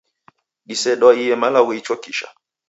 Disedwaiye 0.67 1.33
malagho 1.41 1.71
ichokisha. 1.79 2.27